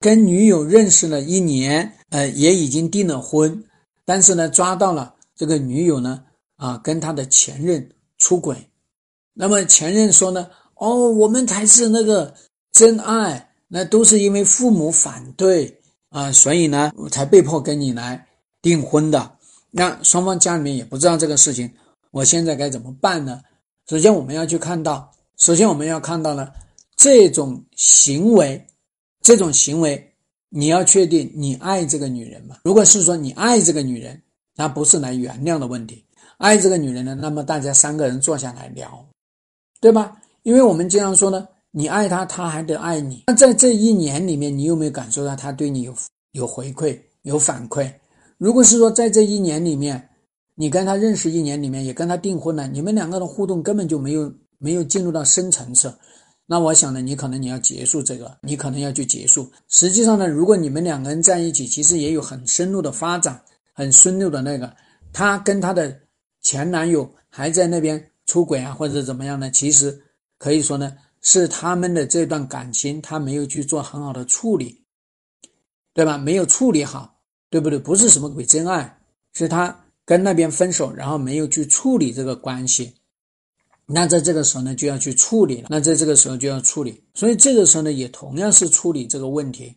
[0.00, 3.62] 跟女友认识了一年，呃，也已经订了婚，
[4.06, 6.24] 但是呢，抓到了这个女友呢，
[6.56, 8.56] 啊，跟他的前任出轨。
[9.34, 12.34] 那么前任说呢，哦，我们才是那个
[12.72, 18.26] 真爱，那都是因为父母反对啊，所以呢，才被迫跟你来
[18.62, 19.32] 订婚的。
[19.70, 21.70] 那双方家里面也不知道这个事情，
[22.10, 23.42] 我现在该怎么办呢？
[23.86, 26.48] 首先我们要去看到，首先我们要看到呢，
[26.96, 28.66] 这种行为，
[29.22, 30.12] 这种行为，
[30.48, 32.56] 你要确定你爱这个女人吗？
[32.64, 34.20] 如果是说你爱这个女人，
[34.56, 36.04] 那不是来原谅的问题，
[36.38, 39.06] 爱这个女人呢，那么大家三个人坐下来聊，
[39.80, 40.16] 对吧？
[40.42, 43.24] 因为我们经常说呢，你爱她，她还得爱你。
[43.26, 45.94] 那在这一年里面，你有没有感受到她对你有
[46.32, 47.92] 有回馈、有反馈？
[48.38, 50.08] 如果是说在这一年里面，
[50.54, 55.94] 你跟他认识一年里面也跟他订婚了，你们两个的互动根本就没有没有进入到深层次，
[56.52, 59.48] 那我想呢，你可能你要结束这个，你可能要去结束。
[59.68, 63.40] 实际上呢，如果你们两个人在一起，其实也有很深入的发展，
[63.72, 64.74] 很深入的那个，
[65.12, 65.96] 他跟他的
[66.40, 69.48] 前男友还在那边出轨啊，或者怎么样呢？
[69.48, 69.96] 其实
[70.38, 74.82] 可以说呢，是他们的这段感情他没有去做很好的处理，
[75.94, 76.18] 对吧？
[76.18, 77.16] 没有处理好。
[77.52, 77.76] 对不对？
[77.76, 78.96] 不是什么鬼真爱，
[79.32, 82.94] 是他跟那边分手，然后没有去处理这个关系。
[83.92, 85.68] 那在这个时候呢，就要去处理了。
[85.70, 89.74] 那在这个时候就要处理，所以这个时候呢，也同样是处理这个问题。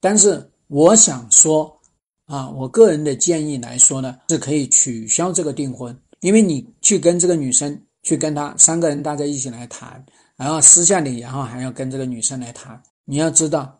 [0.00, 1.80] 但是我想说，
[2.26, 10.04] 啊，我个人的建议来说呢，是可以取消这个订婚，因为你去跟这个女生去跟她三个人大家一起来谈，
[10.36, 12.82] 然后私下里，然后还要跟这个女生来谈。
[13.04, 13.78] 你要知道。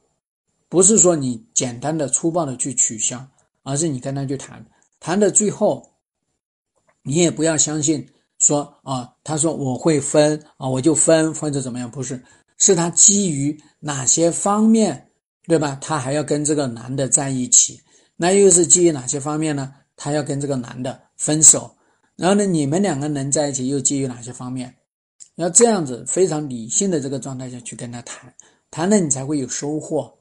[0.68, 3.24] 不是说你简单的粗暴的去取消，
[3.62, 4.66] 而是你跟他去谈，
[4.98, 5.88] 谈的最后，
[7.02, 8.04] 你也不要相信
[8.38, 12.22] 说啊，他说我会分啊，我就分或者怎么样，不是，
[12.58, 15.10] 是他基于哪些方面，
[15.46, 15.78] 对吧？
[15.80, 17.80] 他还要跟这个男的在一起，
[18.16, 19.72] 那又是基于哪些方面呢？
[19.96, 21.74] 他要跟这个男的分手，
[22.16, 24.74] 然后呢，你们两个人在一起又基于哪些方面？
[25.36, 28.34] 要这样子非常理性的这个状态下去跟他谈，
[28.70, 30.12] 谈了你才会有收获。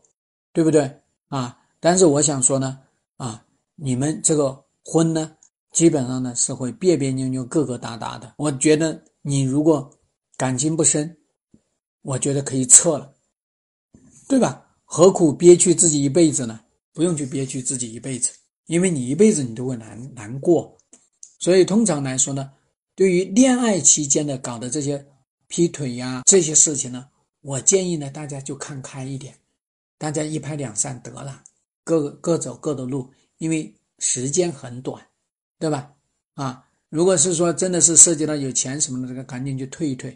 [0.55, 0.89] 对不对
[1.27, 1.57] 啊？
[1.81, 2.79] 但是我想说呢，
[3.17, 3.43] 啊，
[3.75, 5.29] 你们这个婚呢，
[5.75, 8.33] 基本上呢是会别别扭扭、疙疙瘩瘩的。
[8.37, 9.91] 我觉得你如果
[10.37, 11.17] 感情不深，
[12.01, 13.13] 我觉得可以撤了，
[14.25, 14.65] 对吧？
[14.85, 16.61] 何苦憋屈自己一辈子呢？
[16.93, 18.31] 不用去憋屈自己一辈子，
[18.67, 20.77] 因为你一辈子你都会难难过。
[21.39, 22.49] 所以通常来说呢，
[22.95, 25.05] 对于恋爱期间的搞的这些
[25.49, 27.05] 劈腿呀这些事情呢，
[27.41, 29.35] 我建议呢大家就看开一点。
[29.97, 31.43] 大家一拍两散得了，
[31.83, 33.09] 各各走各的路，
[33.39, 35.05] 因为时间很短，
[35.65, 35.93] 对吧？
[36.35, 40.15] 啊，如果是说真的是涉及到有钱什么的，这个赶紧去退一退。